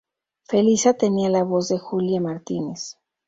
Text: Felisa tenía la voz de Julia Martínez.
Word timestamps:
Felisa 0.47 0.95
tenía 0.95 1.29
la 1.29 1.43
voz 1.43 1.67
de 1.67 1.77
Julia 1.77 2.19
Martínez. 2.19 2.97